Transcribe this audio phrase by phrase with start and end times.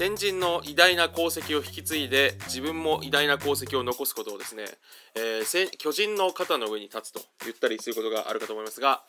[0.00, 4.64] 先人の偉大な功績を引き継いで自分も偉大な功績を残すことをですね、
[5.14, 9.02] えー、巨人の肩の上に立つと言ったりすることがあるかと思いますが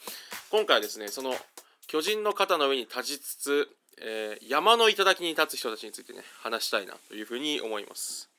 [0.49, 1.33] 今回はですねその
[1.87, 3.69] 巨人の肩の上に立ちつつ、
[4.01, 8.29] えー、山の頂に立つ人たちについてね話したいなというふうに思います。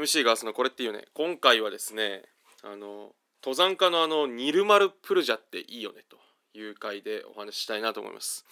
[0.00, 2.22] MC がそのこれっていうね今回はですね
[2.62, 3.10] あの
[3.42, 6.16] 登山家のあのニルマル・プルジャっていいよねと
[6.58, 8.44] いう回でお話ししたいなと思います。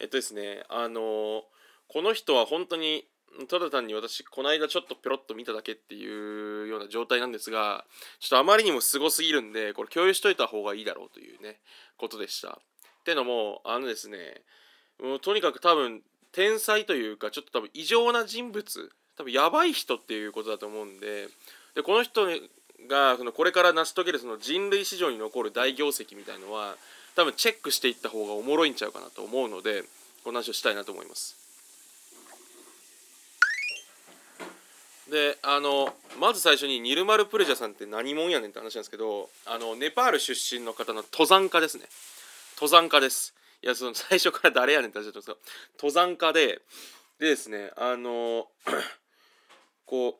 [0.00, 1.44] えっとですねあの
[1.88, 3.04] この人は本当に
[3.48, 7.84] ただ単に私この間ちょっとペロッと見ただけっていうような状態なんですが
[8.18, 11.60] ちょっとあまりにもすごすぎるんでこれ共有しといた方がいいだろうというね
[11.96, 12.48] ことでした。
[12.48, 12.52] っ
[13.04, 14.42] てのもあのですね
[15.00, 21.28] もうとにかく多分天才というかちょっと多分異常な人物多分やばい人っていうことだと思うんで
[21.74, 22.26] でこの人
[22.88, 26.76] がそのこれから成し遂げるその人類史上に残る大業績みたいのは
[27.14, 29.82] 多分チェックしていった方がおもろいんちゃうかなと思うので
[30.24, 31.46] この話をしたいなと思います。
[35.10, 41.84] であのまず最初にニルマル・プレジャさんって何者やねんって話なんですけどあのネパール出身の方の登山家ですね
[42.56, 45.38] 登山家ですいやその最初から誰やねんって話だったんですけど
[45.78, 46.60] 登山家で
[47.20, 48.48] でですねあの
[49.86, 50.18] こ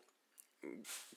[0.64, 0.66] う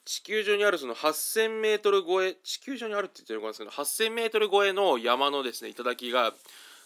[0.06, 6.34] 地球上にあるその 8000m 超え地球上にあるって言ってるのかんですけど 8000m 超えの山のですね頂が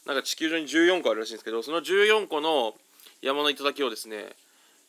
[0.05, 2.73] なんか地球上に14個あるらしいんですけどその14個の
[3.21, 4.25] 山の頂をですね、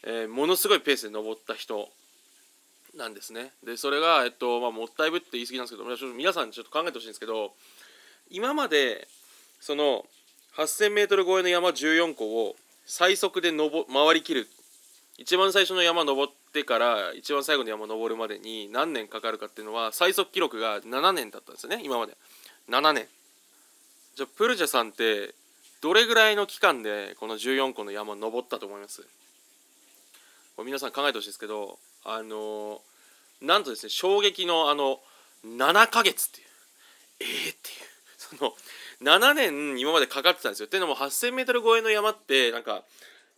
[0.05, 1.89] えー、ものすごいペースで登った人
[2.97, 3.53] なんですね。
[3.65, 7.53] でそれが、えっとまあ、もったいぶって言い過ぎなんですけど皆さんちょっと考えてほしいんですけど
[8.31, 9.07] 今まで
[9.61, 10.05] その
[10.57, 14.49] 8000m 超えの山14個を最速で登回りきる
[15.17, 22.17] 一番最初の山登ってから一番最後の山登るまでに何年かかるかっていうのは最速記録が7年だったんですよね今まで。
[22.69, 23.07] 7年。
[24.17, 25.35] じゃあプルジャさんって
[25.81, 29.03] どれぐらいの期間でこの14個の山登ったと思います？
[30.57, 32.81] これ皆さん考えてほしいですけどあの
[33.41, 35.01] なんとですね衝撃のあの
[35.47, 36.47] 7ヶ月っていう。
[37.21, 37.57] えー、っていう。
[38.17, 38.55] その
[39.03, 40.67] 7年今までかかってたんですよ。
[40.67, 42.83] っていうのも 8000m 超えの山ってなんか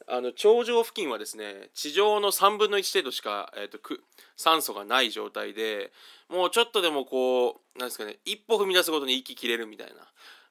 [0.08, 3.78] あの頂上付近はですね地上の3分の1程度しか、えーと、
[4.36, 5.90] 酸素がない状態で
[6.28, 9.94] もうちょっとでもこうなんですかね一歩踏み出すごとに息切れるみたいな。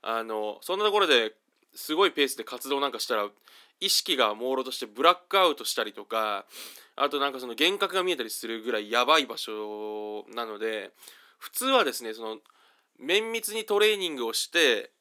[0.07, 1.33] あのそんなところで
[1.73, 3.27] すごいペースで活動なんかしたら
[3.79, 6.45] 意識が朦朧としてブラックアウトしたりとか
[6.95, 10.91] あとなんかその幻覚が見えたりするぐらいやばい場所なので
[11.39, 12.37] 普通はですねその
[12.99, 14.91] 綿密にトレーニングをして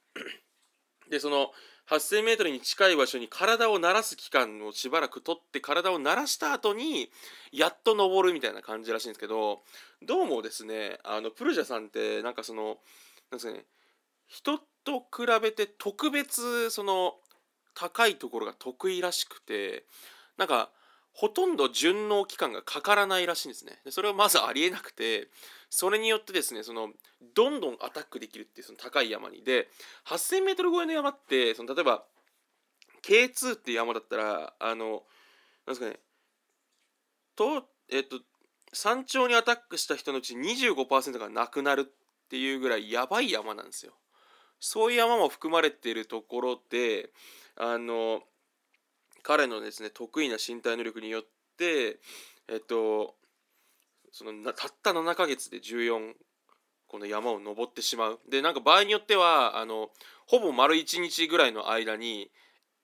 [1.11, 1.51] でその
[1.91, 7.11] 8,000m に近い場所に体を慣らす期間をしばらくとって体を慣らした後に
[7.53, 9.61] やっと登るみたいな感じらしいんですけど
[10.03, 12.77] どうもですねあのプルジャさんってなんかそのなん
[13.33, 13.65] ですかね
[14.27, 17.15] 人と比べて特別その
[17.75, 19.85] 高いところが得意らしくて
[20.39, 20.71] なんか
[21.15, 25.29] ほとんど順応期間がかからないらしいんですねでそれはまずありえなくて
[25.71, 26.89] それによってですねその
[27.35, 29.69] どんどんアタックできるっていうその高い山にで
[30.09, 32.05] 8,000m 超えの山ってその例えば
[33.07, 35.03] K2 っていう山だったらあの
[35.67, 35.99] なんですかね
[37.37, 38.19] とえっと
[38.73, 43.93] 山頂にアタックした人のうち25%がなくなるっていうぐらいやばい山なんですよ。
[44.59, 47.11] そういう山も含まれているところで
[47.57, 48.23] あの
[49.25, 51.23] 彼のですね得意な身体能力によっ
[51.59, 51.99] て
[52.49, 53.17] えっと
[54.13, 56.13] そのたった7ヶ月で14
[56.87, 58.21] この山を登ってしまう。
[58.31, 59.89] でなんか場合によってはあの
[60.27, 62.31] ほぼ丸1日ぐらいの間に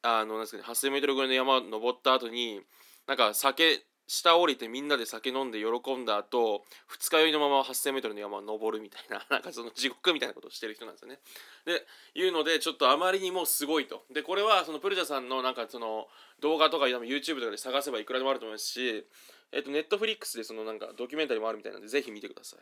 [0.03, 2.61] あのなんですか、ね、8,000m ぐらいの山を登った後に
[3.07, 11.21] なんか酒下降りてみんなで酒飲んで喜んだ後二日酔いのまま 8,000m の山を登るみたいな なんかその地獄みたいなことをしてる人なんですよね。
[11.65, 14.05] でいうのでちょっとあまりにもすごいと。
[14.11, 16.09] でこれはそのプルジャさんのなんかその
[16.41, 19.07] 動画とか YouTube とかで探せばいくらでもあると思いますし
[19.53, 22.61] えっと、ネットフリックスでそのなんかドキュメンタリーもあるみたいなんで、ぜひ見てください。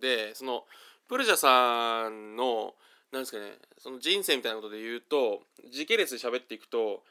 [0.00, 0.66] で、その、
[1.08, 2.74] プルジャさんの、
[3.12, 7.02] なんですかね、その人生みたいなことで言うと、時系列で喋っていくと、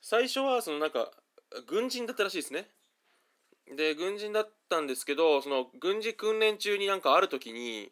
[0.00, 1.10] 最初はそのなんか、
[1.66, 2.68] 軍人だったらしいですね。
[3.76, 7.90] で、軍人だったんですけど、その軍事訓練中になんかある時に、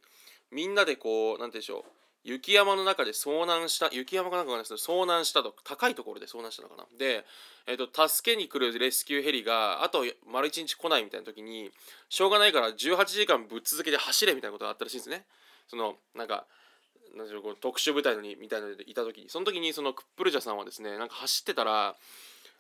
[0.51, 1.91] みんなでこう、なんて言うんでしょう、
[2.25, 7.25] 雪山の中で遭難した雪山かなんかなんですけど遭難したと高いところで遭難したのかなで、
[7.67, 11.71] えーと、助けに来るレスキューヘリがあと丸一日来ないみたいな時に
[12.09, 15.27] しょうがないから18時間ぶっ続けて走れみたいなことがあったらしいんですね
[15.69, 16.47] そのなんか
[17.17, 21.97] なんでしょうこう特殊部隊のにみたいなのでいた時にその時にそのクップルジャさんはですねなんか走ってたら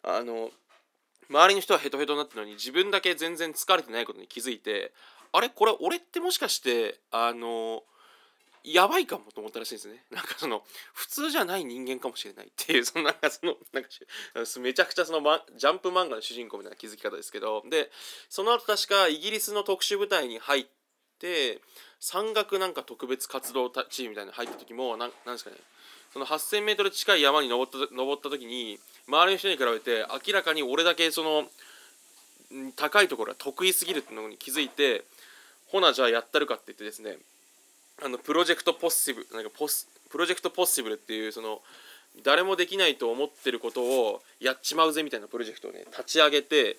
[0.02, 0.50] あの
[1.30, 4.92] 周りの人はヘトヘトになってるのに自分だけ全然疲れてないことに気づいて
[5.32, 7.82] あれこれ俺ってもしかしてあの
[8.64, 10.02] やばいかもと思ったらしいんですね。
[10.10, 10.64] なんかその
[10.94, 13.90] 普通じゃない人間かもしれないっていう そのなんかそのなんか
[14.60, 17.90] めちゃくちゃその、ま、ジャンプ漫画の主人公みたいな気づき方ですけどで
[18.30, 20.83] その後確かイギリスの特殊部隊に入って
[22.00, 25.56] 山岳なんか特別活動チームみたいな入った時もなんなんですかね。
[26.12, 28.78] その 8,000m 近い山に登った登った時に
[29.08, 31.44] 周りの人に比べて明らかに俺だけその
[32.76, 35.02] 高いところが得意すぎるっていうのに気づいて
[35.68, 37.16] ほなじゃあやったるかって言ってですね
[38.04, 41.60] あのプロジェクトポッシブなんかポスプロジェクトポッシブルっていうその
[42.22, 46.76] 誰もできないと思ってることをやっちまうぜみたいなプロジェクトをね立ち上げて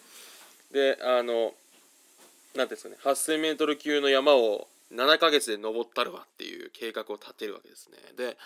[0.71, 1.53] であの
[2.55, 7.97] 何ていうんですかね 8,000m 級の山を7ヶ月で登ったるわっていう計画を立てるわけですね。
[8.17, 8.37] で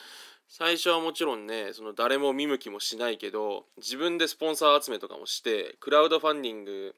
[0.48, 6.96] 最初はもちろんねその誰も見向きもしないけど自分でスポンサー集めとかもしてクラウドファンディング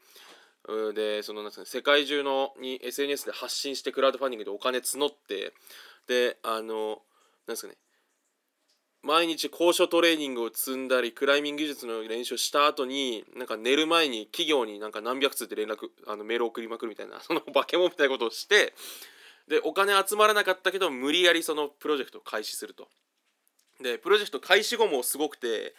[0.96, 5.54] でそのなんですか、ね、世界中のに SNS で発信してクラウドファンディングでお金募って
[6.08, 7.02] であの
[7.46, 7.76] なんですかね
[9.04, 18.74] 毎日高所トレーニングを積んだりクライミング技術の練習をした後になんか寝る前に企業になんか何百通って連絡あのメールを送りまくるみたいな その化け物みたいなことをして
[19.48, 22.88] でお金集まらなかったけど無理やりそのプロジェクトを開始すると。
[23.80, 25.74] でプロジェクト開始後もすごくて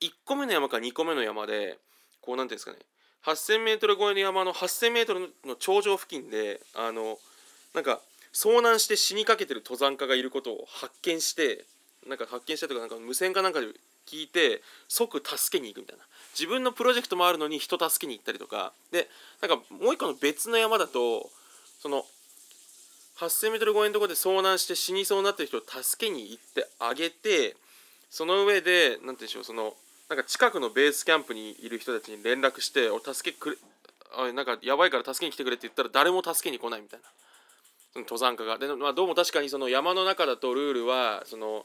[0.00, 1.78] 1個目の山か2個目の山で
[2.22, 2.78] こう何ていうんですかね
[3.24, 7.18] 8,000m 超えの山の 8,000m の頂上付近であの
[7.74, 8.00] なんか
[8.32, 11.66] 遭難して死にかけてる登山家がいることを発見して
[12.08, 13.66] なんか発見したとかなんか無線かなんかで
[14.06, 16.04] 聞いて即助けに行くみたいな。
[16.38, 18.72] 自分のプロジェクトもあるのに人助けに行ったりとか。
[18.90, 19.08] で
[19.40, 21.30] なんかもう一個の別の山だと
[21.80, 22.04] その
[23.18, 27.56] 8,000m 超えのところで遭難して死にそうになってる人を助けに行ってあげて
[28.10, 29.74] その上で何て言うんでしょうその
[30.08, 33.56] なんか近くのベースキャンプにいる人たちに連絡して「お助けくれ
[34.16, 37.06] あなんかやばいから助けに来てくれ」って言ったら誰も助けに来ないみたいな。
[37.96, 38.58] 登山家が。
[38.58, 41.64] で、まあ、どうも確かにその山の中だとルールはその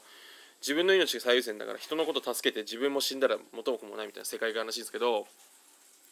[0.62, 5.28] 自分の命が最優先だから人のこと助けて自分も死んだら元も子もないみたいな世界観らしいんですけど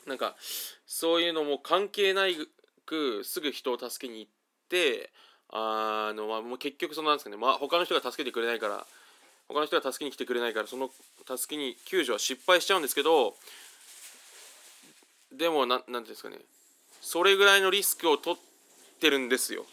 [0.05, 0.35] なんか
[0.85, 2.35] そういうのも関係ない
[2.85, 4.31] くすぐ人を助けに行っ
[4.69, 5.09] て
[5.49, 8.85] あの、まあ、もう結局そのなんですかね、まあ、他の人が助けてくれないから
[9.49, 10.89] 他の人が助けに来てくれないからその
[11.37, 13.35] 助けに救助は失敗しちゃうんですけど
[15.37, 16.37] でも何ていうんですかね。
[17.01, 18.39] それぐらいのリスクを取っ
[18.99, 19.65] てるんですよ。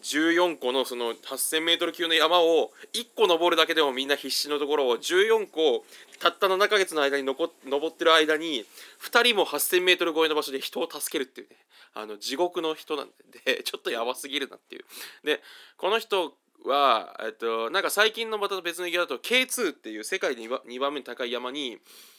[0.00, 5.84] 14個のその 8,000m 級の山を1個登るだけでもみんな必死のところを14個
[6.18, 8.64] たった7ヶ月の間に残登ってる間に
[9.00, 11.56] 2人も 8,000m 超えの場所で人を助けるっていうね。
[11.94, 13.08] あの地獄の人なん
[13.44, 14.84] でちょっとやばすぎるなっていう。
[15.24, 15.42] で
[15.76, 16.34] この人
[16.64, 21.78] は、えっと、なんか最近のまた別の意見だと K2 っていう世界で 2, 2番目に高い山に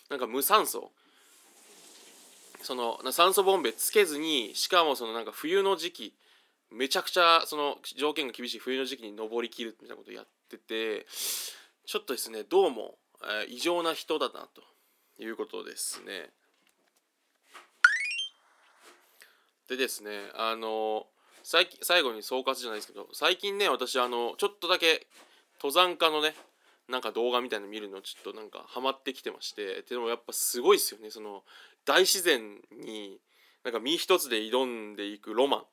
[0.09, 0.91] なんか無酸素
[2.61, 6.13] その酸素ボンベつけずにしかもそのなんか冬の時期
[6.73, 11.05] めちゃくちゃその条件が厳しい冬の時期に登りきるみたいなことをやってて
[11.85, 14.63] ちょっとですねどうも、えー、異常な人だなと
[15.21, 16.29] いうことですね。
[19.69, 21.05] でですねあの
[21.43, 25.07] 最最後に総括じゃないですけど最近ね私あのちょっとだけ
[25.61, 26.33] 登山家のね
[26.89, 31.43] なんか動画みたいなの見るのちょっとなんかハマってきてましてでもやっぱすごいですよねその
[31.85, 33.19] 大自然に
[33.63, 35.63] なんか身一つで挑んでいくロマン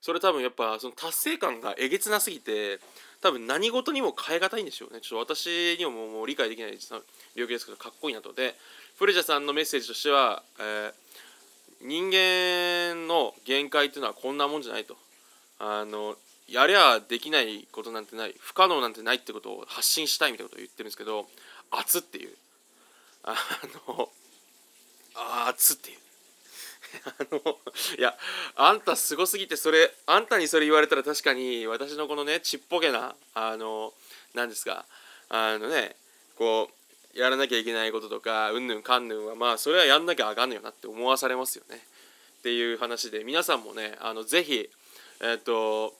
[0.00, 2.80] それ多分やっぱその達成感がえげつなすぎて
[3.20, 5.00] 多分何事にも変え難いんでしょうね。
[5.00, 6.78] ちょっと私にはもう理解できない
[7.34, 8.32] 病気ですけどかっこいいなと。
[8.32, 8.54] で
[8.98, 10.92] フレジャさんのメッセージとしては、えー、
[11.82, 14.96] 人間の限界っていうのはこんなもんじゃないと。
[15.58, 16.16] あの
[16.48, 21.26] やりゃできないことなんてない不可能なんてないってことを発信したいみたいなことを言ってるんですけど
[21.72, 22.36] 熱っていう。
[23.24, 23.34] あ
[23.88, 24.08] の
[25.48, 25.98] 熱っていう。
[27.04, 27.58] あの
[27.98, 28.14] いや
[28.56, 33.92] あんたすごすぎてそれあんたにそれ言われたら確かに私のこのねちっぽけなあの
[34.34, 34.84] 何ですか
[35.28, 35.96] あのね
[36.36, 36.70] こ
[37.14, 41.80] うやらなきゃいけないこととかうんぬんかんぬんはまあそれはやんなきゃあかんのよなって思わされますよね。
[42.38, 44.68] っていう話で皆さんもねあのぜひ
[45.22, 45.94] えっ、ー、と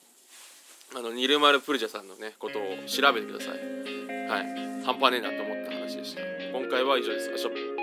[0.94, 3.86] あのニルマル・プルジャさんのねことを調べてください。
[4.28, 4.84] はい。
[4.84, 6.22] 半端ねえなと思った話でした。
[6.56, 7.75] 今回は以上です。